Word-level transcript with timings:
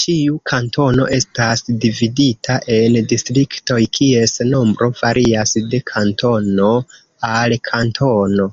Ĉiu 0.00 0.34
kantono 0.48 1.06
estas 1.14 1.62
dividita 1.84 2.58
en 2.74 2.98
distriktoj 3.12 3.78
kies 3.98 4.34
nombro 4.50 4.88
varias 5.00 5.54
de 5.72 5.80
kantono 5.92 6.68
al 7.30 7.56
kantono. 7.70 8.48